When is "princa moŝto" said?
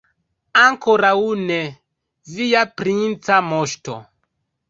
2.81-4.01